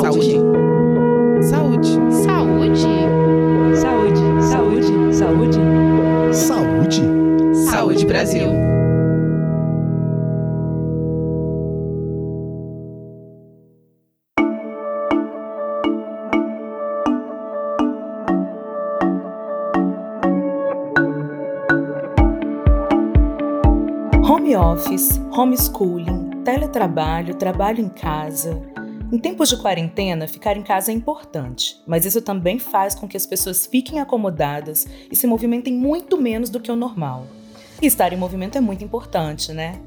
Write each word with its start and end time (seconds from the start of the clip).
Saúde. 0.00 0.38
Saúde. 1.42 1.88
Saúde. 2.12 2.86
Saúde. 3.74 4.20
Saúde. 4.42 5.12
Saúde. 5.12 5.58
Saúde. 6.32 7.02
Saúde 7.68 8.06
Brasil. 8.06 8.48
Home 24.22 24.54
office, 24.54 25.20
homeschooling, 25.32 26.30
teletrabalho, 26.44 27.34
trabalho 27.34 27.80
em 27.80 27.88
casa. 27.88 28.62
Em 29.10 29.16
tempos 29.16 29.48
de 29.48 29.56
quarentena, 29.56 30.28
ficar 30.28 30.54
em 30.54 30.62
casa 30.62 30.92
é 30.92 30.94
importante, 30.94 31.80
mas 31.86 32.04
isso 32.04 32.20
também 32.20 32.58
faz 32.58 32.94
com 32.94 33.08
que 33.08 33.16
as 33.16 33.24
pessoas 33.24 33.64
fiquem 33.64 34.00
acomodadas 34.00 34.86
e 35.10 35.16
se 35.16 35.26
movimentem 35.26 35.72
muito 35.72 36.20
menos 36.20 36.50
do 36.50 36.60
que 36.60 36.70
o 36.70 36.76
normal. 36.76 37.26
E 37.80 37.86
estar 37.86 38.12
em 38.12 38.18
movimento 38.18 38.58
é 38.58 38.60
muito 38.60 38.84
importante, 38.84 39.50
né? 39.50 39.80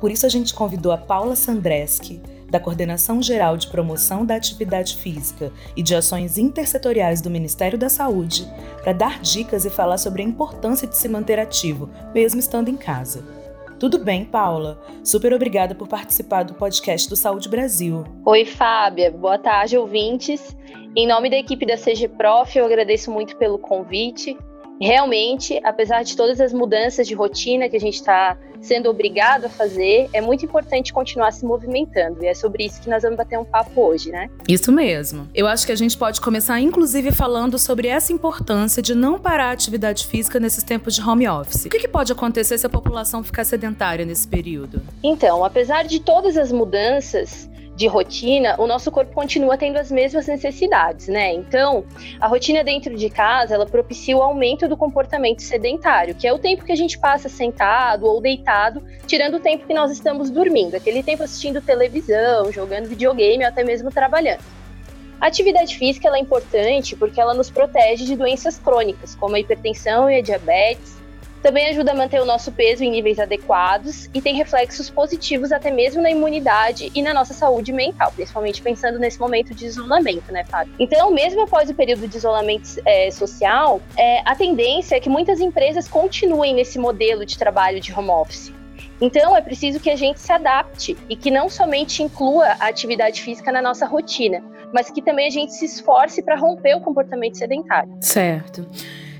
Por 0.00 0.10
isso 0.10 0.26
a 0.26 0.28
gente 0.28 0.52
convidou 0.52 0.90
a 0.90 0.98
Paula 0.98 1.36
Sandreski, 1.36 2.20
da 2.50 2.58
Coordenação 2.58 3.22
Geral 3.22 3.56
de 3.56 3.68
Promoção 3.68 4.26
da 4.26 4.34
Atividade 4.34 4.96
Física 4.96 5.52
e 5.76 5.82
de 5.82 5.94
Ações 5.94 6.36
Intersetoriais 6.36 7.20
do 7.20 7.30
Ministério 7.30 7.78
da 7.78 7.88
Saúde, 7.88 8.48
para 8.82 8.92
dar 8.92 9.20
dicas 9.20 9.64
e 9.64 9.70
falar 9.70 9.98
sobre 9.98 10.22
a 10.22 10.26
importância 10.26 10.88
de 10.88 10.96
se 10.96 11.08
manter 11.08 11.38
ativo, 11.38 11.88
mesmo 12.12 12.40
estando 12.40 12.68
em 12.68 12.76
casa. 12.76 13.45
Tudo 13.78 13.98
bem, 13.98 14.24
Paula? 14.24 14.80
Super 15.04 15.34
obrigada 15.34 15.74
por 15.74 15.86
participar 15.86 16.44
do 16.44 16.54
podcast 16.54 17.10
do 17.10 17.16
Saúde 17.16 17.46
Brasil. 17.46 18.04
Oi, 18.24 18.46
Fábia. 18.46 19.10
Boa 19.10 19.38
tarde, 19.38 19.76
ouvintes. 19.76 20.56
Em 20.96 21.06
nome 21.06 21.28
da 21.28 21.36
equipe 21.36 21.66
da 21.66 21.76
CG 21.76 22.08
Prof, 22.08 22.56
eu 22.56 22.64
agradeço 22.64 23.10
muito 23.10 23.36
pelo 23.36 23.58
convite. 23.58 24.34
Realmente, 24.80 25.58
apesar 25.64 26.02
de 26.02 26.16
todas 26.16 26.40
as 26.40 26.52
mudanças 26.52 27.06
de 27.06 27.14
rotina 27.14 27.68
que 27.68 27.76
a 27.76 27.80
gente 27.80 27.94
está 27.94 28.36
sendo 28.60 28.90
obrigado 28.90 29.46
a 29.46 29.48
fazer, 29.48 30.08
é 30.12 30.20
muito 30.20 30.44
importante 30.44 30.92
continuar 30.92 31.32
se 31.32 31.44
movimentando. 31.44 32.22
E 32.22 32.26
é 32.26 32.34
sobre 32.34 32.64
isso 32.64 32.80
que 32.80 32.90
nós 32.90 33.02
vamos 33.02 33.16
bater 33.16 33.38
um 33.38 33.44
papo 33.44 33.80
hoje, 33.80 34.10
né? 34.10 34.28
Isso 34.48 34.72
mesmo. 34.72 35.28
Eu 35.34 35.46
acho 35.46 35.64
que 35.64 35.72
a 35.72 35.76
gente 35.76 35.96
pode 35.96 36.20
começar, 36.20 36.60
inclusive, 36.60 37.12
falando 37.12 37.58
sobre 37.58 37.88
essa 37.88 38.12
importância 38.12 38.82
de 38.82 38.94
não 38.94 39.18
parar 39.18 39.50
a 39.50 39.52
atividade 39.52 40.06
física 40.06 40.40
nesses 40.40 40.64
tempos 40.64 40.94
de 40.94 41.02
home 41.02 41.28
office. 41.28 41.66
O 41.66 41.68
que, 41.68 41.78
que 41.78 41.88
pode 41.88 42.12
acontecer 42.12 42.58
se 42.58 42.66
a 42.66 42.70
população 42.70 43.22
ficar 43.22 43.44
sedentária 43.44 44.04
nesse 44.04 44.26
período? 44.26 44.82
Então, 45.02 45.44
apesar 45.44 45.84
de 45.84 46.00
todas 46.00 46.36
as 46.36 46.50
mudanças, 46.50 47.48
de 47.76 47.86
rotina, 47.86 48.56
o 48.58 48.66
nosso 48.66 48.90
corpo 48.90 49.12
continua 49.12 49.58
tendo 49.58 49.76
as 49.76 49.92
mesmas 49.92 50.26
necessidades, 50.26 51.08
né? 51.08 51.34
Então, 51.34 51.84
a 52.18 52.26
rotina 52.26 52.64
dentro 52.64 52.96
de 52.96 53.10
casa, 53.10 53.54
ela 53.54 53.66
propicia 53.66 54.16
o 54.16 54.22
aumento 54.22 54.66
do 54.66 54.78
comportamento 54.78 55.42
sedentário, 55.42 56.14
que 56.14 56.26
é 56.26 56.32
o 56.32 56.38
tempo 56.38 56.64
que 56.64 56.72
a 56.72 56.76
gente 56.76 56.98
passa 56.98 57.28
sentado 57.28 58.06
ou 58.06 58.18
deitado, 58.18 58.82
tirando 59.06 59.34
o 59.34 59.40
tempo 59.40 59.66
que 59.66 59.74
nós 59.74 59.90
estamos 59.90 60.30
dormindo, 60.30 60.74
aquele 60.74 61.02
tempo 61.02 61.22
assistindo 61.22 61.60
televisão, 61.60 62.50
jogando 62.50 62.88
videogame 62.88 63.44
ou 63.44 63.48
até 63.48 63.62
mesmo 63.62 63.90
trabalhando. 63.90 64.42
A 65.20 65.26
atividade 65.26 65.76
física 65.76 66.08
é 66.08 66.18
importante 66.18 66.96
porque 66.96 67.20
ela 67.20 67.34
nos 67.34 67.50
protege 67.50 68.06
de 68.06 68.16
doenças 68.16 68.58
crônicas, 68.58 69.14
como 69.14 69.36
a 69.36 69.40
hipertensão 69.40 70.10
e 70.10 70.16
a 70.16 70.22
diabetes, 70.22 70.96
também 71.46 71.68
ajuda 71.68 71.92
a 71.92 71.94
manter 71.94 72.20
o 72.20 72.24
nosso 72.24 72.50
peso 72.50 72.82
em 72.82 72.90
níveis 72.90 73.20
adequados 73.20 74.10
e 74.12 74.20
tem 74.20 74.34
reflexos 74.34 74.90
positivos 74.90 75.52
até 75.52 75.70
mesmo 75.70 76.02
na 76.02 76.10
imunidade 76.10 76.90
e 76.92 77.00
na 77.00 77.14
nossa 77.14 77.32
saúde 77.32 77.72
mental, 77.72 78.10
principalmente 78.10 78.60
pensando 78.60 78.98
nesse 78.98 79.20
momento 79.20 79.54
de 79.54 79.64
isolamento, 79.64 80.32
né, 80.32 80.42
Fábio? 80.42 80.74
Então, 80.76 81.12
mesmo 81.12 81.42
após 81.42 81.70
o 81.70 81.74
período 81.74 82.08
de 82.08 82.16
isolamento 82.16 82.68
é, 82.84 83.12
social, 83.12 83.80
é, 83.96 84.22
a 84.24 84.34
tendência 84.34 84.96
é 84.96 85.00
que 85.00 85.08
muitas 85.08 85.38
empresas 85.38 85.86
continuem 85.86 86.52
nesse 86.52 86.80
modelo 86.80 87.24
de 87.24 87.38
trabalho 87.38 87.78
de 87.78 87.92
home 87.92 88.10
office. 88.10 88.52
Então, 89.00 89.36
é 89.36 89.40
preciso 89.40 89.78
que 89.78 89.88
a 89.88 89.94
gente 89.94 90.18
se 90.18 90.32
adapte 90.32 90.96
e 91.08 91.14
que 91.14 91.30
não 91.30 91.48
somente 91.48 92.02
inclua 92.02 92.56
a 92.58 92.66
atividade 92.66 93.22
física 93.22 93.52
na 93.52 93.62
nossa 93.62 93.86
rotina, 93.86 94.42
mas 94.72 94.90
que 94.90 95.00
também 95.00 95.28
a 95.28 95.30
gente 95.30 95.52
se 95.52 95.64
esforce 95.64 96.24
para 96.24 96.34
romper 96.34 96.74
o 96.74 96.80
comportamento 96.80 97.38
sedentário. 97.38 97.96
Certo. 98.00 98.66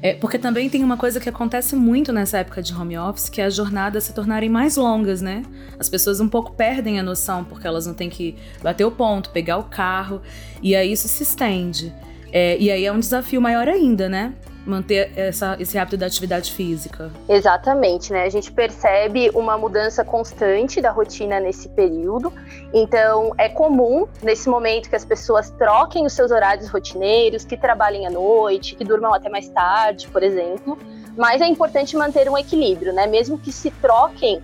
É, 0.07 0.15
porque 0.15 0.39
também 0.39 0.71
tem 0.71 0.85
uma 0.85 0.97
coisa 0.97 1.19
que 1.19 1.29
acontece 1.29 1.75
muito 1.75 2.13
nessa 2.13 2.39
época 2.39 2.63
de 2.63 2.73
home 2.73 2.97
office, 2.97 3.29
que 3.29 3.41
é 3.41 3.45
as 3.45 3.57
jornadas 3.57 4.05
se 4.05 4.13
tornarem 4.13 4.49
mais 4.49 4.77
longas, 4.77 5.21
né? 5.21 5.43
As 5.81 5.89
pessoas 5.89 6.21
um 6.21 6.29
pouco 6.29 6.53
perdem 6.53 7.01
a 7.01 7.03
noção, 7.03 7.43
porque 7.43 7.67
elas 7.67 7.89
não 7.89 7.93
têm 7.93 8.09
que 8.09 8.37
bater 8.63 8.85
o 8.85 8.91
ponto, 8.93 9.31
pegar 9.31 9.57
o 9.57 9.65
carro, 9.65 10.23
e 10.63 10.77
aí 10.77 10.93
isso 10.93 11.09
se 11.09 11.25
estende. 11.25 11.93
É, 12.33 12.57
e 12.57 12.71
aí 12.71 12.85
é 12.85 12.93
um 12.93 13.01
desafio 13.01 13.41
maior 13.41 13.67
ainda, 13.67 14.09
né? 14.09 14.33
Manter 14.67 15.13
essa, 15.17 15.57
esse 15.61 15.79
hábito 15.79 15.97
da 15.97 16.07
atividade 16.07 16.53
física. 16.53 17.11
Exatamente, 17.29 18.13
né? 18.13 18.25
A 18.25 18.29
gente 18.29 18.51
percebe 18.51 19.31
uma 19.33 19.57
mudança 19.57 20.05
constante 20.05 20.81
da 20.81 20.91
rotina 20.91 21.39
nesse 21.39 21.69
período. 21.69 22.33
Então, 22.75 23.33
é 23.39 23.49
comum 23.49 24.07
nesse 24.23 24.49
momento 24.49 24.91
que 24.91 24.97
as 24.97 25.05
pessoas 25.05 25.51
troquem 25.51 26.05
os 26.05 26.13
seus 26.13 26.31
horários 26.31 26.69
rotineiros, 26.69 27.45
que 27.45 27.57
trabalhem 27.57 28.07
à 28.07 28.11
noite, 28.11 28.75
que 28.75 28.85
durmam 28.85 29.15
até 29.15 29.29
mais 29.29 29.49
tarde, 29.49 30.09
por 30.09 30.23
exemplo. 30.23 30.77
Mas 31.17 31.41
é 31.41 31.47
importante 31.47 31.97
manter 31.97 32.29
um 32.29 32.37
equilíbrio, 32.37 32.93
né? 32.93 33.07
Mesmo 33.07 33.39
que 33.39 33.53
se 33.53 33.71
troquem 33.71 34.43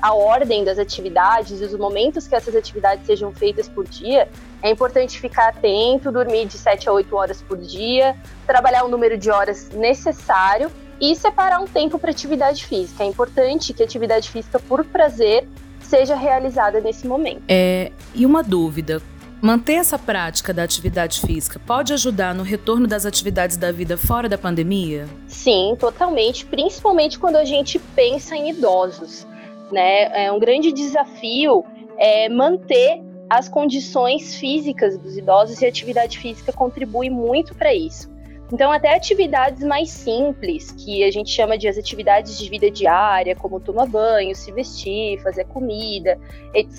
a 0.00 0.14
ordem 0.14 0.64
das 0.64 0.78
atividades 0.78 1.60
e 1.60 1.64
os 1.64 1.74
momentos 1.74 2.26
que 2.26 2.34
essas 2.34 2.54
atividades 2.56 3.04
sejam 3.04 3.32
feitas 3.32 3.68
por 3.68 3.84
dia, 3.84 4.28
é 4.62 4.70
importante 4.70 5.20
ficar 5.20 5.48
atento, 5.48 6.10
dormir 6.10 6.46
de 6.46 6.58
7 6.58 6.88
a 6.88 6.92
8 6.92 7.14
horas 7.14 7.42
por 7.42 7.56
dia, 7.58 8.16
trabalhar 8.46 8.84
o 8.84 8.88
número 8.88 9.16
de 9.16 9.30
horas 9.30 9.70
necessário 9.70 10.70
e 11.00 11.14
separar 11.14 11.60
um 11.60 11.66
tempo 11.66 11.98
para 11.98 12.10
atividade 12.10 12.64
física. 12.64 13.04
É 13.04 13.06
importante 13.06 13.72
que 13.72 13.82
a 13.82 13.86
atividade 13.86 14.30
física, 14.30 14.58
por 14.58 14.84
prazer, 14.84 15.46
seja 15.80 16.14
realizada 16.14 16.80
nesse 16.80 17.06
momento. 17.06 17.42
É, 17.48 17.92
e 18.14 18.24
uma 18.24 18.42
dúvida: 18.42 19.02
manter 19.42 19.74
essa 19.74 19.98
prática 19.98 20.54
da 20.54 20.62
atividade 20.62 21.20
física 21.20 21.60
pode 21.64 21.92
ajudar 21.92 22.34
no 22.34 22.42
retorno 22.42 22.86
das 22.86 23.04
atividades 23.04 23.56
da 23.56 23.70
vida 23.70 23.96
fora 23.96 24.28
da 24.28 24.38
pandemia? 24.38 25.06
Sim, 25.28 25.76
totalmente, 25.78 26.46
principalmente 26.46 27.18
quando 27.18 27.36
a 27.36 27.44
gente 27.44 27.78
pensa 27.94 28.34
em 28.34 28.50
idosos 28.50 29.26
né? 29.70 30.26
É 30.26 30.32
um 30.32 30.38
grande 30.38 30.72
desafio 30.72 31.64
é 31.98 32.28
manter 32.28 33.00
as 33.28 33.48
condições 33.48 34.36
físicas 34.36 34.96
dos 34.98 35.16
idosos 35.16 35.60
e 35.60 35.66
a 35.66 35.68
atividade 35.68 36.18
física 36.18 36.52
contribui 36.52 37.10
muito 37.10 37.54
para 37.54 37.74
isso. 37.74 38.14
Então, 38.52 38.70
até 38.70 38.94
atividades 38.94 39.64
mais 39.64 39.90
simples, 39.90 40.70
que 40.70 41.02
a 41.02 41.10
gente 41.10 41.30
chama 41.30 41.58
de 41.58 41.66
as 41.66 41.76
atividades 41.76 42.38
de 42.38 42.48
vida 42.48 42.70
diária, 42.70 43.34
como 43.34 43.58
tomar 43.58 43.86
banho, 43.86 44.36
se 44.36 44.52
vestir, 44.52 45.20
fazer 45.20 45.44
comida, 45.46 46.16
etc., 46.54 46.78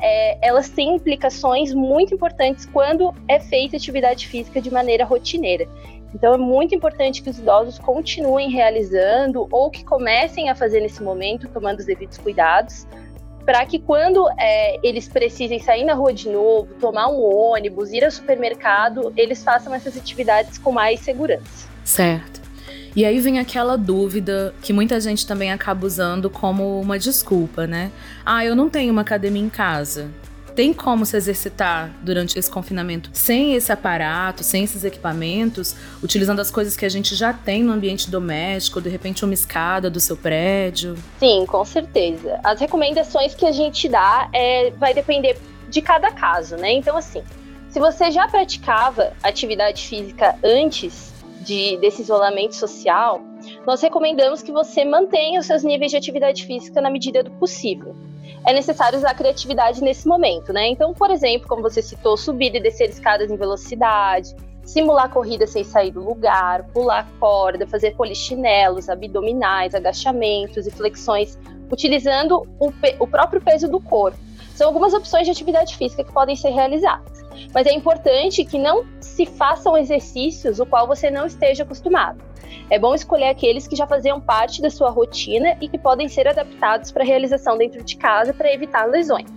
é, 0.00 0.38
elas 0.46 0.68
têm 0.68 0.94
implicações 0.94 1.74
muito 1.74 2.14
importantes 2.14 2.66
quando 2.66 3.12
é 3.26 3.40
feita 3.40 3.76
atividade 3.76 4.28
física 4.28 4.60
de 4.60 4.70
maneira 4.70 5.04
rotineira. 5.04 5.66
Então 6.14 6.32
é 6.32 6.38
muito 6.38 6.74
importante 6.74 7.20
que 7.20 7.28
os 7.28 7.38
idosos 7.38 7.78
continuem 7.78 8.50
realizando 8.50 9.46
ou 9.50 9.70
que 9.70 9.84
comecem 9.84 10.48
a 10.48 10.54
fazer 10.54 10.80
nesse 10.80 11.02
momento, 11.02 11.48
tomando 11.48 11.80
os 11.80 11.86
devidos 11.86 12.16
cuidados, 12.16 12.86
para 13.48 13.64
que 13.64 13.78
quando 13.78 14.28
é, 14.38 14.78
eles 14.86 15.08
precisem 15.08 15.58
sair 15.58 15.82
na 15.82 15.94
rua 15.94 16.12
de 16.12 16.28
novo, 16.28 16.68
tomar 16.78 17.08
um 17.08 17.18
ônibus, 17.18 17.90
ir 17.92 18.04
ao 18.04 18.10
supermercado, 18.10 19.10
eles 19.16 19.42
façam 19.42 19.74
essas 19.74 19.96
atividades 19.96 20.58
com 20.58 20.70
mais 20.70 21.00
segurança. 21.00 21.66
Certo. 21.82 22.42
E 22.94 23.06
aí 23.06 23.18
vem 23.20 23.38
aquela 23.38 23.78
dúvida 23.78 24.54
que 24.60 24.70
muita 24.70 25.00
gente 25.00 25.26
também 25.26 25.50
acaba 25.50 25.86
usando 25.86 26.28
como 26.28 26.78
uma 26.78 26.98
desculpa, 26.98 27.66
né? 27.66 27.90
Ah, 28.22 28.44
eu 28.44 28.54
não 28.54 28.68
tenho 28.68 28.92
uma 28.92 29.00
academia 29.00 29.42
em 29.42 29.48
casa 29.48 30.10
tem 30.58 30.72
como 30.72 31.06
se 31.06 31.16
exercitar 31.16 31.88
durante 32.02 32.36
esse 32.36 32.50
confinamento 32.50 33.10
sem 33.12 33.54
esse 33.54 33.70
aparato, 33.70 34.42
sem 34.42 34.64
esses 34.64 34.82
equipamentos, 34.82 35.76
utilizando 36.02 36.40
as 36.40 36.50
coisas 36.50 36.76
que 36.76 36.84
a 36.84 36.88
gente 36.88 37.14
já 37.14 37.32
tem 37.32 37.62
no 37.62 37.72
ambiente 37.72 38.10
doméstico, 38.10 38.80
de 38.80 38.88
repente 38.88 39.24
uma 39.24 39.32
escada 39.32 39.88
do 39.88 40.00
seu 40.00 40.16
prédio? 40.16 40.96
Sim, 41.20 41.46
com 41.46 41.64
certeza. 41.64 42.40
As 42.42 42.58
recomendações 42.58 43.36
que 43.36 43.46
a 43.46 43.52
gente 43.52 43.88
dá 43.88 44.28
é, 44.32 44.72
vai 44.72 44.92
depender 44.92 45.38
de 45.68 45.80
cada 45.80 46.10
caso, 46.10 46.56
né? 46.56 46.72
Então, 46.72 46.96
assim, 46.96 47.22
se 47.68 47.78
você 47.78 48.10
já 48.10 48.26
praticava 48.26 49.12
atividade 49.22 49.86
física 49.86 50.34
antes 50.42 51.12
de, 51.42 51.76
desse 51.76 52.02
isolamento 52.02 52.56
social, 52.56 53.22
nós 53.64 53.80
recomendamos 53.80 54.42
que 54.42 54.50
você 54.50 54.84
mantenha 54.84 55.38
os 55.38 55.46
seus 55.46 55.62
níveis 55.62 55.92
de 55.92 55.96
atividade 55.96 56.44
física 56.44 56.80
na 56.80 56.90
medida 56.90 57.22
do 57.22 57.30
possível 57.30 57.94
é 58.46 58.52
necessário 58.52 58.98
usar 58.98 59.14
criatividade 59.14 59.82
nesse 59.82 60.06
momento, 60.06 60.52
né? 60.52 60.68
Então, 60.68 60.94
por 60.94 61.10
exemplo, 61.10 61.48
como 61.48 61.62
você 61.62 61.82
citou, 61.82 62.16
subir 62.16 62.54
e 62.54 62.60
descer 62.60 62.88
escadas 62.90 63.30
em 63.30 63.36
velocidade, 63.36 64.34
simular 64.64 65.10
corrida 65.10 65.46
sem 65.46 65.64
sair 65.64 65.90
do 65.90 66.04
lugar, 66.04 66.64
pular 66.74 67.08
corda, 67.18 67.66
fazer 67.66 67.96
polichinelos, 67.96 68.88
abdominais, 68.88 69.74
agachamentos 69.74 70.66
e 70.66 70.70
flexões, 70.70 71.38
utilizando 71.72 72.46
o, 72.58 72.72
o 72.98 73.06
próprio 73.06 73.40
peso 73.40 73.68
do 73.68 73.80
corpo. 73.80 74.18
São 74.54 74.66
algumas 74.66 74.92
opções 74.92 75.24
de 75.24 75.30
atividade 75.30 75.76
física 75.76 76.04
que 76.04 76.12
podem 76.12 76.36
ser 76.36 76.50
realizadas. 76.50 77.24
Mas 77.54 77.66
é 77.66 77.72
importante 77.72 78.44
que 78.44 78.58
não 78.58 78.84
se 79.00 79.24
façam 79.24 79.76
exercícios 79.76 80.58
o 80.58 80.66
qual 80.66 80.86
você 80.86 81.10
não 81.10 81.26
esteja 81.26 81.62
acostumado. 81.62 82.22
É 82.70 82.78
bom 82.78 82.94
escolher 82.94 83.28
aqueles 83.28 83.66
que 83.66 83.74
já 83.74 83.86
faziam 83.86 84.20
parte 84.20 84.60
da 84.60 84.68
sua 84.68 84.90
rotina 84.90 85.56
e 85.60 85.68
que 85.68 85.78
podem 85.78 86.08
ser 86.08 86.28
adaptados 86.28 86.92
para 86.92 87.02
realização 87.02 87.56
dentro 87.56 87.82
de 87.82 87.96
casa 87.96 88.34
para 88.34 88.52
evitar 88.52 88.84
lesões. 88.84 89.28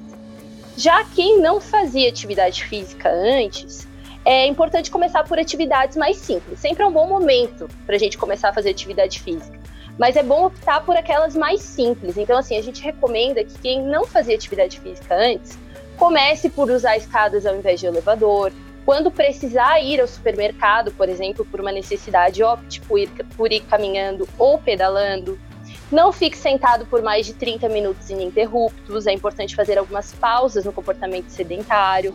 Já 0.75 1.03
quem 1.05 1.39
não 1.39 1.61
fazia 1.61 2.09
atividade 2.09 2.63
física 2.65 3.09
antes, 3.09 3.87
é 4.25 4.45
importante 4.47 4.91
começar 4.91 5.23
por 5.23 5.39
atividades 5.39 5.97
mais 5.97 6.17
simples. 6.17 6.59
Sempre 6.59 6.83
é 6.83 6.87
um 6.87 6.91
bom 6.91 7.07
momento 7.07 7.67
para 7.85 7.95
a 7.95 7.99
gente 7.99 8.17
começar 8.17 8.49
a 8.49 8.53
fazer 8.53 8.69
atividade 8.69 9.19
física. 9.19 9.59
Mas 9.97 10.15
é 10.15 10.23
bom 10.23 10.45
optar 10.45 10.85
por 10.85 10.95
aquelas 10.95 11.35
mais 11.35 11.61
simples. 11.61 12.17
Então, 12.17 12.37
assim, 12.37 12.57
a 12.57 12.61
gente 12.61 12.81
recomenda 12.81 13.43
que 13.43 13.57
quem 13.59 13.81
não 13.81 14.05
fazia 14.05 14.35
atividade 14.35 14.79
física 14.79 15.15
antes, 15.15 15.57
comece 15.97 16.49
por 16.49 16.69
usar 16.69 16.97
escadas 16.97 17.45
ao 17.45 17.55
invés 17.55 17.79
de 17.79 17.85
elevador. 17.85 18.51
Quando 18.85 19.11
precisar 19.11 19.79
ir 19.79 20.01
ao 20.01 20.07
supermercado, 20.07 20.91
por 20.91 21.07
exemplo, 21.07 21.45
por 21.45 21.61
uma 21.61 21.71
necessidade, 21.71 22.43
opte 22.43 22.81
por 22.81 22.99
ir, 22.99 23.09
por 23.37 23.51
ir 23.51 23.61
caminhando 23.61 24.27
ou 24.37 24.57
pedalando. 24.57 25.39
Não 25.91 26.11
fique 26.11 26.37
sentado 26.37 26.85
por 26.85 27.01
mais 27.01 27.25
de 27.25 27.33
30 27.33 27.67
minutos 27.69 28.09
ininterruptos. 28.09 29.05
É 29.05 29.13
importante 29.13 29.55
fazer 29.55 29.77
algumas 29.77 30.13
pausas 30.13 30.65
no 30.65 30.71
comportamento 30.71 31.29
sedentário. 31.29 32.13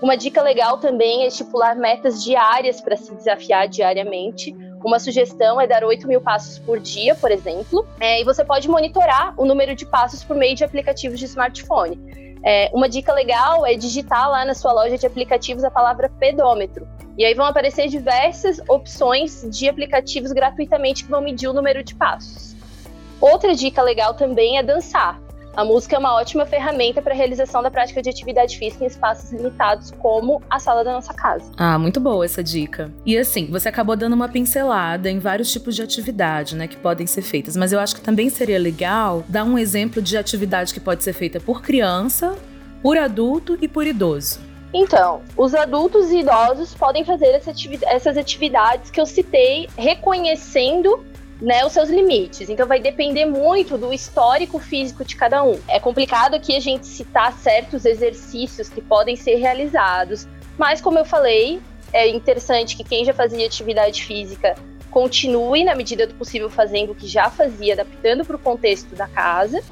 Uma 0.00 0.16
dica 0.16 0.42
legal 0.42 0.78
também 0.78 1.24
é 1.24 1.26
estipular 1.26 1.76
metas 1.76 2.22
diárias 2.22 2.80
para 2.80 2.96
se 2.96 3.14
desafiar 3.14 3.68
diariamente. 3.68 4.54
Uma 4.84 4.98
sugestão 5.00 5.60
é 5.60 5.66
dar 5.66 5.84
8 5.84 6.06
mil 6.06 6.20
passos 6.20 6.58
por 6.58 6.78
dia, 6.78 7.14
por 7.14 7.30
exemplo, 7.30 7.86
é, 7.98 8.20
e 8.20 8.24
você 8.24 8.44
pode 8.44 8.68
monitorar 8.68 9.34
o 9.36 9.44
número 9.44 9.74
de 9.74 9.84
passos 9.84 10.22
por 10.22 10.36
meio 10.36 10.54
de 10.54 10.64
aplicativos 10.64 11.18
de 11.18 11.24
smartphone. 11.24 12.25
É, 12.48 12.70
uma 12.72 12.88
dica 12.88 13.12
legal 13.12 13.66
é 13.66 13.74
digitar 13.74 14.30
lá 14.30 14.44
na 14.44 14.54
sua 14.54 14.72
loja 14.72 14.96
de 14.96 15.04
aplicativos 15.04 15.64
a 15.64 15.70
palavra 15.70 16.08
pedômetro. 16.08 16.86
E 17.18 17.24
aí 17.24 17.34
vão 17.34 17.44
aparecer 17.44 17.88
diversas 17.88 18.60
opções 18.68 19.44
de 19.50 19.68
aplicativos 19.68 20.30
gratuitamente 20.30 21.02
que 21.02 21.10
vão 21.10 21.20
medir 21.20 21.48
o 21.48 21.52
número 21.52 21.82
de 21.82 21.96
passos. 21.96 22.54
Outra 23.20 23.52
dica 23.52 23.82
legal 23.82 24.14
também 24.14 24.58
é 24.58 24.62
dançar. 24.62 25.20
A 25.56 25.64
música 25.64 25.96
é 25.96 25.98
uma 25.98 26.14
ótima 26.14 26.44
ferramenta 26.44 27.00
para 27.00 27.14
a 27.14 27.16
realização 27.16 27.62
da 27.62 27.70
prática 27.70 28.02
de 28.02 28.10
atividade 28.10 28.58
física 28.58 28.84
em 28.84 28.88
espaços 28.88 29.32
limitados, 29.32 29.90
como 29.90 30.42
a 30.50 30.58
sala 30.58 30.84
da 30.84 30.92
nossa 30.92 31.14
casa. 31.14 31.50
Ah, 31.56 31.78
muito 31.78 31.98
boa 31.98 32.26
essa 32.26 32.44
dica. 32.44 32.92
E 33.06 33.16
assim, 33.16 33.46
você 33.46 33.70
acabou 33.70 33.96
dando 33.96 34.12
uma 34.12 34.28
pincelada 34.28 35.10
em 35.10 35.18
vários 35.18 35.50
tipos 35.50 35.74
de 35.74 35.80
atividade, 35.80 36.54
né, 36.54 36.68
que 36.68 36.76
podem 36.76 37.06
ser 37.06 37.22
feitas, 37.22 37.56
mas 37.56 37.72
eu 37.72 37.80
acho 37.80 37.94
que 37.94 38.02
também 38.02 38.28
seria 38.28 38.58
legal 38.58 39.24
dar 39.30 39.44
um 39.44 39.56
exemplo 39.56 40.02
de 40.02 40.18
atividade 40.18 40.74
que 40.74 40.80
pode 40.80 41.02
ser 41.02 41.14
feita 41.14 41.40
por 41.40 41.62
criança, 41.62 42.36
por 42.82 42.98
adulto 42.98 43.56
e 43.58 43.66
por 43.66 43.86
idoso. 43.86 44.40
Então, 44.74 45.22
os 45.38 45.54
adultos 45.54 46.10
e 46.10 46.18
idosos 46.18 46.74
podem 46.74 47.02
fazer 47.02 47.28
essa 47.28 47.50
atividade, 47.50 47.94
essas 47.94 48.18
atividades 48.18 48.90
que 48.90 49.00
eu 49.00 49.06
citei, 49.06 49.70
reconhecendo 49.74 51.02
né, 51.40 51.64
os 51.64 51.72
seus 51.72 51.88
limites. 51.88 52.48
Então 52.48 52.66
vai 52.66 52.80
depender 52.80 53.26
muito 53.26 53.76
do 53.76 53.92
histórico 53.92 54.58
físico 54.58 55.04
de 55.04 55.16
cada 55.16 55.42
um. 55.42 55.58
É 55.68 55.78
complicado 55.78 56.34
aqui 56.34 56.56
a 56.56 56.60
gente 56.60 56.86
citar 56.86 57.32
certos 57.32 57.84
exercícios 57.84 58.68
que 58.68 58.80
podem 58.80 59.16
ser 59.16 59.36
realizados, 59.36 60.26
mas 60.58 60.80
como 60.80 60.98
eu 60.98 61.04
falei, 61.04 61.60
é 61.92 62.08
interessante 62.08 62.76
que 62.76 62.84
quem 62.84 63.04
já 63.04 63.12
fazia 63.12 63.46
atividade 63.46 64.04
física 64.04 64.54
continue 64.90 65.62
na 65.62 65.74
medida 65.74 66.06
do 66.06 66.14
possível 66.14 66.48
fazendo 66.48 66.92
o 66.92 66.94
que 66.94 67.06
já 67.06 67.28
fazia, 67.28 67.74
adaptando 67.74 68.24
para 68.24 68.36
o 68.36 68.38
contexto 68.38 68.94
da 68.94 69.06
casa. 69.06 69.62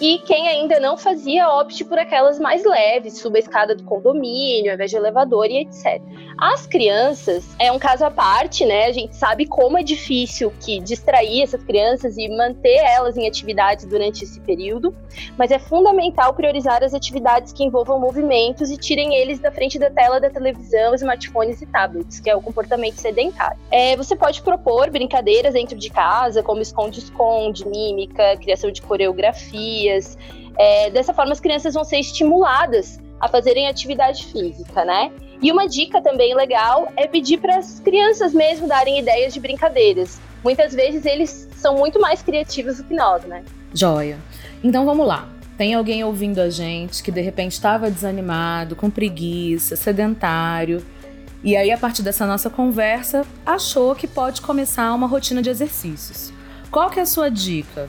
E 0.00 0.18
quem 0.18 0.48
ainda 0.48 0.80
não 0.80 0.96
fazia, 0.96 1.48
opte 1.48 1.84
por 1.84 1.98
aquelas 1.98 2.38
mais 2.38 2.64
leves, 2.64 3.18
suba 3.18 3.36
a 3.36 3.40
escada 3.40 3.74
do 3.74 3.84
condomínio, 3.84 4.70
ao 4.70 4.74
invés 4.74 4.90
de 4.90 4.96
elevador 4.96 5.46
e 5.46 5.58
etc. 5.58 6.02
As 6.36 6.66
crianças 6.66 7.54
é 7.58 7.70
um 7.70 7.78
caso 7.78 8.04
à 8.04 8.10
parte, 8.10 8.64
né? 8.64 8.86
A 8.86 8.92
gente 8.92 9.14
sabe 9.14 9.46
como 9.46 9.78
é 9.78 9.82
difícil 9.82 10.52
que 10.60 10.80
distrair 10.80 11.42
essas 11.42 11.62
crianças 11.62 12.18
e 12.18 12.28
manter 12.28 12.76
elas 12.76 13.16
em 13.16 13.26
atividades 13.26 13.84
durante 13.84 14.24
esse 14.24 14.40
período, 14.40 14.94
mas 15.38 15.52
é 15.52 15.58
fundamental 15.58 16.34
priorizar 16.34 16.82
as 16.82 16.92
atividades 16.92 17.52
que 17.52 17.62
envolvam 17.62 18.00
movimentos 18.00 18.70
e 18.70 18.76
tirem 18.76 19.14
eles 19.14 19.38
da 19.38 19.52
frente 19.52 19.78
da 19.78 19.90
tela 19.90 20.20
da 20.20 20.28
televisão, 20.28 20.94
smartphones 20.94 21.62
e 21.62 21.66
tablets, 21.66 22.18
que 22.18 22.28
é 22.28 22.34
o 22.34 22.42
comportamento 22.42 22.96
sedentário. 22.96 23.58
É, 23.70 23.96
você 23.96 24.16
pode 24.16 24.42
propor 24.42 24.90
brincadeiras 24.90 25.54
dentro 25.54 25.78
de 25.78 25.88
casa, 25.88 26.42
como 26.42 26.60
esconde-esconde, 26.60 27.66
mímica, 27.68 28.36
criação 28.38 28.72
de 28.72 28.82
É, 30.58 30.90
dessa 30.90 31.12
forma, 31.12 31.32
as 31.32 31.40
crianças 31.40 31.74
vão 31.74 31.84
ser 31.84 31.98
estimuladas 31.98 33.00
a 33.20 33.28
fazerem 33.28 33.66
atividade 33.66 34.26
física, 34.26 34.84
né? 34.84 35.10
E 35.42 35.50
uma 35.50 35.66
dica 35.66 36.00
também 36.00 36.34
legal 36.34 36.92
é 36.96 37.06
pedir 37.06 37.38
para 37.38 37.56
as 37.58 37.80
crianças 37.80 38.32
mesmo 38.32 38.66
darem 38.66 38.98
ideias 38.98 39.32
de 39.32 39.40
brincadeiras. 39.40 40.20
Muitas 40.42 40.74
vezes 40.74 41.04
eles 41.04 41.48
são 41.56 41.76
muito 41.76 42.00
mais 42.00 42.22
criativos 42.22 42.78
do 42.78 42.84
que 42.84 42.94
nós, 42.94 43.24
né? 43.24 43.42
Joia. 43.72 44.18
Então 44.62 44.84
vamos 44.84 45.06
lá. 45.06 45.28
Tem 45.56 45.74
alguém 45.74 46.02
ouvindo 46.04 46.40
a 46.40 46.50
gente 46.50 47.02
que 47.02 47.12
de 47.12 47.20
repente 47.20 47.52
estava 47.52 47.90
desanimado, 47.90 48.74
com 48.74 48.90
preguiça, 48.90 49.76
sedentário, 49.76 50.84
e 51.44 51.56
aí 51.56 51.70
a 51.70 51.76
partir 51.76 52.02
dessa 52.02 52.26
nossa 52.26 52.48
conversa 52.48 53.26
achou 53.44 53.94
que 53.94 54.06
pode 54.06 54.40
começar 54.40 54.92
uma 54.94 55.06
rotina 55.06 55.42
de 55.42 55.50
exercícios. 55.50 56.32
Qual 56.70 56.88
que 56.88 56.98
é 56.98 57.02
a 57.02 57.06
sua 57.06 57.30
dica? 57.30 57.88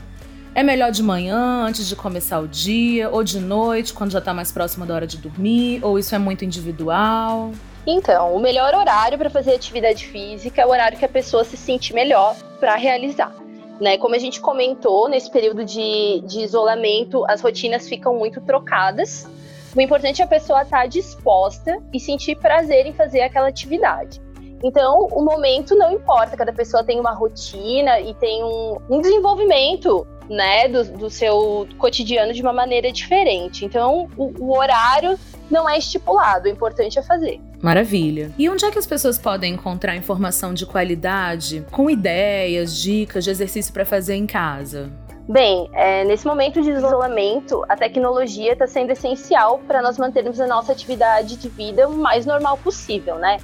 É 0.55 0.63
melhor 0.63 0.89
de 0.89 1.03
manhã, 1.03 1.65
antes 1.65 1.85
de 1.85 1.97
começar 1.97 2.39
o 2.39 2.47
dia, 2.47 3.09
ou 3.09 3.25
de 3.25 3.41
noite, 3.41 3.93
quando 3.93 4.11
já 4.11 4.19
está 4.19 4.33
mais 4.33 4.53
próximo 4.53 4.85
da 4.85 4.95
hora 4.95 5.05
de 5.05 5.17
dormir, 5.17 5.83
ou 5.83 5.99
isso 5.99 6.15
é 6.15 6.17
muito 6.17 6.45
individual? 6.45 7.51
Então, 7.85 8.33
o 8.33 8.39
melhor 8.39 8.73
horário 8.73 9.17
para 9.17 9.29
fazer 9.29 9.53
atividade 9.53 10.07
física 10.07 10.61
é 10.61 10.65
o 10.65 10.69
horário 10.69 10.97
que 10.97 11.03
a 11.03 11.09
pessoa 11.09 11.43
se 11.43 11.57
sente 11.57 11.93
melhor 11.93 12.37
para 12.57 12.73
realizar. 12.75 13.35
Né? 13.81 13.97
Como 13.97 14.15
a 14.15 14.17
gente 14.17 14.39
comentou, 14.39 15.09
nesse 15.09 15.29
período 15.29 15.65
de, 15.65 16.21
de 16.25 16.39
isolamento, 16.39 17.25
as 17.29 17.41
rotinas 17.41 17.89
ficam 17.89 18.15
muito 18.15 18.39
trocadas. 18.39 19.27
O 19.75 19.81
importante 19.81 20.21
é 20.21 20.25
a 20.25 20.27
pessoa 20.27 20.61
estar 20.61 20.83
tá 20.83 20.85
disposta 20.85 21.83
e 21.93 21.99
sentir 21.99 22.37
prazer 22.37 22.85
em 22.85 22.93
fazer 22.93 23.23
aquela 23.23 23.49
atividade. 23.49 24.21
Então, 24.63 25.09
o 25.11 25.21
momento 25.21 25.75
não 25.75 25.91
importa, 25.91 26.37
cada 26.37 26.53
pessoa 26.53 26.81
tem 26.81 26.97
uma 26.97 27.11
rotina 27.11 27.99
e 27.99 28.13
tem 28.13 28.41
um, 28.41 28.77
um 28.89 29.01
desenvolvimento 29.01 30.07
né, 30.29 30.67
do, 30.67 30.83
do, 30.83 31.09
seu 31.09 31.67
cotidiano 31.77 32.33
de 32.33 32.41
uma 32.41 32.53
maneira 32.53 32.91
diferente. 32.91 33.65
Então, 33.65 34.09
o, 34.17 34.33
o, 34.43 34.57
horário 34.57 35.17
não 35.49 35.69
é 35.69 35.77
estipulado, 35.77 36.47
o 36.47 36.51
importante 36.51 36.97
é 36.97 37.03
fazer. 37.03 37.39
Maravilha. 37.61 38.31
E 38.37 38.49
onde 38.49 38.65
é 38.65 38.71
que 38.71 38.79
as 38.79 38.87
pessoas 38.87 39.17
podem 39.17 39.53
encontrar 39.53 39.95
informação 39.95 40.53
de 40.53 40.65
qualidade, 40.65 41.65
com 41.71 41.89
ideias, 41.89 42.75
dicas 42.75 43.23
de 43.23 43.31
exercício 43.31 43.71
para 43.71 43.85
fazer 43.85 44.15
em 44.15 44.25
casa? 44.25 44.91
Bem, 45.27 45.67
é, 45.73 46.03
nesse 46.05 46.25
momento 46.25 46.61
de 46.61 46.69
isolamento, 46.69 47.65
a 47.67 47.75
tecnologia 47.75 48.53
está 48.53 48.67
sendo 48.67 48.91
essencial 48.91 49.59
para 49.65 49.81
nós 49.81 49.97
mantermos 49.97 50.39
a 50.39 50.45
nossa 50.45 50.71
atividade 50.71 51.35
de 51.35 51.49
vida 51.49 51.87
o 51.87 51.97
mais 51.97 52.27
normal 52.27 52.57
possível, 52.57 53.17
né? 53.17 53.37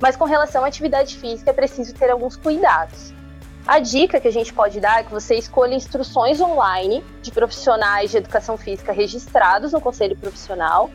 Mas 0.00 0.16
com 0.16 0.24
relação 0.24 0.64
à 0.64 0.66
atividade 0.66 1.16
física, 1.16 1.50
é 1.50 1.52
preciso 1.52 1.94
ter 1.94 2.10
alguns 2.10 2.34
cuidados. 2.34 3.12
A 3.68 3.80
dica 3.80 4.18
que 4.18 4.26
a 4.26 4.32
gente 4.32 4.50
pode 4.54 4.80
dar 4.80 5.00
é 5.00 5.02
que 5.02 5.10
você 5.10 5.34
escolha 5.34 5.74
instruções 5.74 6.40
online 6.40 7.04
de 7.20 7.30
profissionais 7.30 8.10
de 8.10 8.16
educação 8.16 8.56
física 8.56 8.92
registrados 8.92 9.72
no 9.72 9.80
Conselho 9.80 10.16
Profissional 10.16 10.90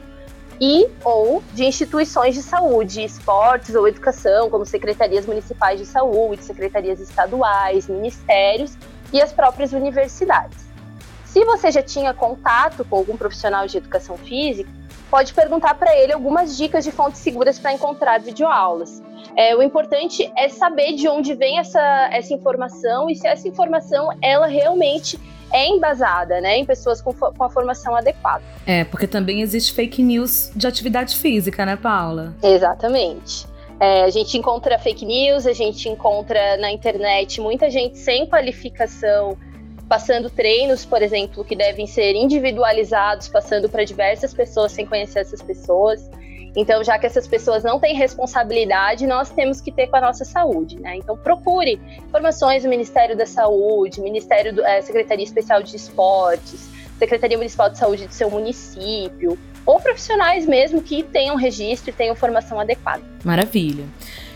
e 0.59 0.89
ou 1.05 1.43
de 1.53 1.65
instituições 1.65 2.33
de 2.33 2.41
saúde, 2.41 3.03
esportes 3.03 3.75
ou 3.75 3.87
educação, 3.87 4.49
como 4.49 4.65
secretarias 4.65 5.27
municipais 5.27 5.79
de 5.79 5.85
saúde, 5.85 6.43
secretarias 6.43 6.99
estaduais, 6.99 7.87
ministérios 7.87 8.75
e 9.13 9.21
as 9.21 9.31
próprias 9.31 9.71
universidades. 9.71 10.65
Se 11.25 11.45
você 11.45 11.69
já 11.69 11.83
tinha 11.83 12.11
contato 12.11 12.83
com 12.83 12.95
algum 12.95 13.15
profissional 13.15 13.67
de 13.67 13.77
educação 13.77 14.17
física, 14.17 14.67
pode 15.11 15.31
perguntar 15.31 15.75
para 15.75 15.95
ele 15.95 16.11
algumas 16.11 16.57
dicas 16.57 16.83
de 16.83 16.91
fontes 16.91 17.21
seguras 17.21 17.59
para 17.59 17.71
encontrar 17.71 18.19
videoaulas. 18.19 18.99
É, 19.35 19.55
o 19.55 19.63
importante 19.63 20.31
é 20.37 20.47
saber 20.49 20.93
de 20.93 21.07
onde 21.07 21.33
vem 21.33 21.59
essa, 21.59 22.09
essa 22.11 22.33
informação 22.33 23.09
e 23.09 23.15
se 23.15 23.27
essa 23.27 23.47
informação 23.47 24.09
ela 24.21 24.47
realmente 24.47 25.19
é 25.51 25.67
embasada, 25.67 26.41
né, 26.41 26.57
em 26.57 26.65
pessoas 26.65 27.01
com, 27.01 27.13
com 27.13 27.43
a 27.43 27.49
formação 27.49 27.95
adequada. 27.95 28.43
É, 28.65 28.83
porque 28.83 29.05
também 29.05 29.41
existe 29.41 29.71
fake 29.73 30.01
news 30.01 30.51
de 30.55 30.65
atividade 30.65 31.15
física, 31.15 31.65
né, 31.65 31.75
Paula? 31.75 32.35
Exatamente. 32.41 33.45
É, 33.79 34.03
a 34.03 34.09
gente 34.09 34.37
encontra 34.37 34.79
fake 34.79 35.05
news, 35.05 35.45
a 35.45 35.53
gente 35.53 35.89
encontra 35.89 36.57
na 36.57 36.71
internet 36.71 37.39
muita 37.39 37.69
gente 37.69 37.97
sem 37.97 38.25
qualificação 38.25 39.37
passando 39.87 40.29
treinos, 40.29 40.85
por 40.85 41.03
exemplo, 41.03 41.43
que 41.43 41.55
devem 41.55 41.85
ser 41.85 42.15
individualizados, 42.15 43.27
passando 43.27 43.69
para 43.69 43.83
diversas 43.83 44.33
pessoas 44.33 44.71
sem 44.71 44.85
conhecer 44.85 45.19
essas 45.19 45.41
pessoas. 45.41 46.09
Então, 46.55 46.83
já 46.83 46.99
que 46.99 47.05
essas 47.05 47.27
pessoas 47.27 47.63
não 47.63 47.79
têm 47.79 47.95
responsabilidade, 47.95 49.07
nós 49.07 49.29
temos 49.31 49.59
que 49.59 49.71
ter 49.71 49.87
com 49.87 49.95
a 49.97 50.01
nossa 50.01 50.23
saúde, 50.23 50.79
né? 50.79 50.97
Então, 50.97 51.17
procure 51.17 51.81
informações 51.97 52.63
do 52.63 52.69
Ministério 52.69 53.17
da 53.17 53.25
Saúde, 53.25 53.99
Ministério 54.01 54.53
do, 54.53 54.63
é, 54.63 54.81
Secretaria 54.81 55.25
Especial 55.25 55.63
de 55.63 55.75
Esportes, 55.75 56.69
Secretaria 56.99 57.37
Municipal 57.37 57.69
de 57.69 57.77
Saúde 57.77 58.07
do 58.07 58.13
seu 58.13 58.29
município, 58.29 59.37
ou 59.65 59.79
profissionais 59.79 60.45
mesmo 60.45 60.81
que 60.81 61.01
tenham 61.03 61.35
registro 61.35 61.89
e 61.89 61.93
tenham 61.93 62.15
formação 62.15 62.59
adequada. 62.59 63.01
Maravilha. 63.23 63.85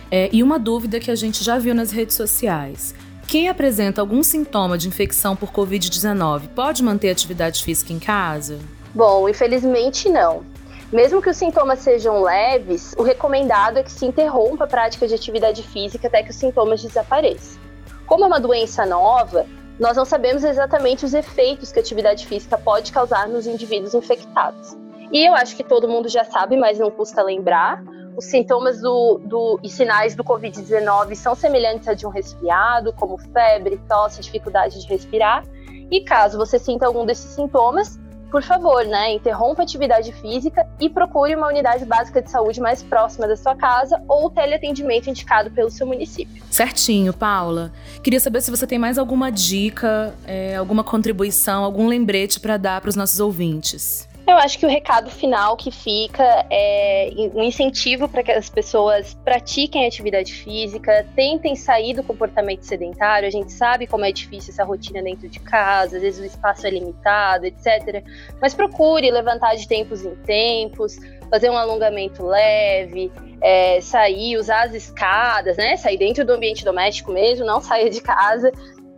É, 0.09 0.29
e 0.31 0.41
uma 0.41 0.57
dúvida 0.57 0.99
que 0.99 1.11
a 1.11 1.15
gente 1.15 1.43
já 1.43 1.57
viu 1.59 1.75
nas 1.75 1.91
redes 1.91 2.15
sociais. 2.15 2.95
Quem 3.27 3.49
apresenta 3.49 3.99
algum 3.99 4.23
sintoma 4.23 4.77
de 4.77 4.87
infecção 4.87 5.35
por 5.35 5.51
Covid-19 5.51 6.47
pode 6.55 6.81
manter 6.81 7.09
atividade 7.09 7.61
física 7.61 7.91
em 7.91 7.99
casa? 7.99 8.57
Bom, 8.95 9.27
infelizmente 9.27 10.07
não. 10.09 10.43
Mesmo 10.91 11.21
que 11.21 11.29
os 11.29 11.35
sintomas 11.35 11.79
sejam 11.79 12.21
leves, 12.21 12.95
o 12.97 13.03
recomendado 13.03 13.77
é 13.77 13.83
que 13.83 13.91
se 13.91 14.05
interrompa 14.05 14.63
a 14.63 14.67
prática 14.67 15.05
de 15.05 15.13
atividade 15.13 15.61
física 15.61 16.07
até 16.07 16.23
que 16.23 16.31
os 16.31 16.35
sintomas 16.37 16.81
desapareçam. 16.81 17.61
Como 18.05 18.23
é 18.23 18.27
uma 18.27 18.39
doença 18.39 18.85
nova, 18.85 19.45
nós 19.77 19.97
não 19.97 20.05
sabemos 20.05 20.45
exatamente 20.45 21.03
os 21.03 21.13
efeitos 21.13 21.73
que 21.73 21.79
a 21.79 21.81
atividade 21.81 22.25
física 22.25 22.57
pode 22.57 22.93
causar 22.93 23.27
nos 23.27 23.45
indivíduos 23.45 23.93
infectados. 23.93 24.77
E 25.11 25.27
eu 25.27 25.35
acho 25.35 25.57
que 25.57 25.63
todo 25.63 25.89
mundo 25.89 26.07
já 26.07 26.23
sabe, 26.23 26.55
mas 26.55 26.79
não 26.79 26.89
custa 26.89 27.21
lembrar, 27.21 27.83
os 28.15 28.25
sintomas 28.25 28.81
do, 28.81 29.19
do, 29.25 29.59
e 29.61 29.69
sinais 29.69 30.15
do 30.15 30.23
Covid-19 30.23 31.15
são 31.15 31.35
semelhantes 31.35 31.87
a 31.89 31.93
de 31.93 32.07
um 32.07 32.09
resfriado, 32.09 32.93
como 32.93 33.17
febre, 33.17 33.77
tosse, 33.89 34.21
dificuldade 34.21 34.81
de 34.81 34.87
respirar. 34.87 35.43
E 35.91 36.01
caso 36.01 36.37
você 36.37 36.57
sinta 36.57 36.87
algum 36.87 37.05
desses 37.05 37.31
sintomas, 37.31 37.99
por 38.31 38.43
favor, 38.43 38.85
né, 38.85 39.13
interrompa 39.13 39.61
a 39.61 39.63
atividade 39.63 40.11
física 40.13 40.67
e 40.79 40.89
procure 40.89 41.35
uma 41.35 41.47
unidade 41.47 41.85
básica 41.85 42.21
de 42.21 42.29
saúde 42.29 42.59
mais 42.59 42.83
próxima 42.83 43.27
da 43.27 43.35
sua 43.35 43.55
casa 43.55 44.01
ou 44.07 44.29
teleatendimento 44.29 45.09
indicado 45.09 45.49
pelo 45.51 45.69
seu 45.69 45.87
município. 45.87 46.43
Certinho, 46.49 47.13
Paula. 47.13 47.71
Queria 48.03 48.19
saber 48.19 48.41
se 48.41 48.51
você 48.51 48.65
tem 48.65 48.77
mais 48.77 48.97
alguma 48.97 49.31
dica, 49.31 50.13
é, 50.25 50.55
alguma 50.55 50.83
contribuição, 50.83 51.63
algum 51.63 51.87
lembrete 51.87 52.39
para 52.39 52.57
dar 52.57 52.81
para 52.81 52.89
os 52.89 52.95
nossos 52.95 53.19
ouvintes. 53.19 54.06
Eu 54.27 54.35
acho 54.35 54.59
que 54.59 54.65
o 54.65 54.69
recado 54.69 55.09
final 55.09 55.55
que 55.55 55.71
fica 55.71 56.45
é 56.51 57.09
um 57.33 57.41
incentivo 57.41 58.09
para 58.09 58.21
que 58.21 58.31
as 58.31 58.49
pessoas 58.49 59.13
pratiquem 59.23 59.87
atividade 59.87 60.33
física, 60.33 61.07
tentem 61.15 61.55
sair 61.55 61.93
do 61.93 62.03
comportamento 62.03 62.63
sedentário. 62.63 63.25
A 63.25 63.31
gente 63.31 63.53
sabe 63.53 63.87
como 63.87 64.03
é 64.03 64.11
difícil 64.11 64.51
essa 64.51 64.65
rotina 64.65 65.01
dentro 65.01 65.29
de 65.29 65.39
casa, 65.39 65.95
às 65.95 66.01
vezes 66.01 66.19
o 66.19 66.25
espaço 66.25 66.67
é 66.67 66.69
limitado, 66.69 67.45
etc. 67.45 68.03
Mas 68.41 68.53
procure 68.53 69.09
levantar 69.09 69.55
de 69.55 69.65
tempos 69.65 70.03
em 70.03 70.13
tempos, 70.17 70.97
fazer 71.29 71.49
um 71.49 71.57
alongamento 71.57 72.25
leve, 72.25 73.09
é, 73.41 73.79
sair, 73.79 74.35
usar 74.35 74.65
as 74.65 74.73
escadas, 74.73 75.55
né? 75.55 75.77
Sair 75.77 75.97
dentro 75.97 76.25
do 76.25 76.33
ambiente 76.33 76.65
doméstico 76.65 77.13
mesmo, 77.13 77.45
não 77.45 77.61
saia 77.61 77.89
de 77.89 78.01
casa. 78.01 78.51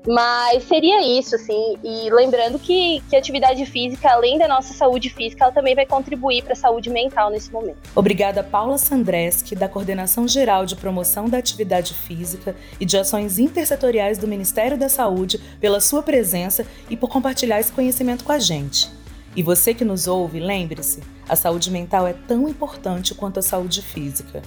Mas 0.07 0.63
seria 0.63 1.01
isso, 1.19 1.35
assim, 1.35 1.77
e 1.83 2.09
lembrando 2.09 2.57
que, 2.57 3.01
que 3.09 3.15
a 3.15 3.19
atividade 3.19 3.65
física, 3.65 4.09
além 4.09 4.37
da 4.37 4.47
nossa 4.47 4.73
saúde 4.73 5.09
física, 5.09 5.43
ela 5.43 5.53
também 5.53 5.75
vai 5.75 5.85
contribuir 5.85 6.43
para 6.43 6.53
a 6.53 6.55
saúde 6.55 6.89
mental 6.89 7.29
nesse 7.29 7.51
momento. 7.51 7.77
Obrigada, 7.95 8.43
Paula 8.43 8.77
Sandreski, 8.77 9.55
da 9.55 9.67
Coordenação 9.67 10.27
Geral 10.27 10.65
de 10.65 10.75
Promoção 10.75 11.27
da 11.27 11.37
Atividade 11.37 11.93
Física 11.93 12.55
e 12.79 12.85
de 12.85 12.97
Ações 12.97 13.39
Intersetoriais 13.39 14.17
do 14.17 14.27
Ministério 14.27 14.77
da 14.77 14.89
Saúde, 14.89 15.39
pela 15.59 15.81
sua 15.81 16.01
presença 16.01 16.65
e 16.89 16.95
por 16.95 17.09
compartilhar 17.09 17.59
esse 17.59 17.71
conhecimento 17.71 18.23
com 18.23 18.31
a 18.31 18.39
gente. 18.39 18.89
E 19.35 19.43
você 19.43 19.73
que 19.73 19.85
nos 19.85 20.07
ouve, 20.07 20.39
lembre-se: 20.39 21.01
a 21.27 21.35
saúde 21.35 21.69
mental 21.69 22.07
é 22.07 22.13
tão 22.13 22.47
importante 22.47 23.13
quanto 23.13 23.39
a 23.39 23.43
saúde 23.43 23.81
física. 23.81 24.41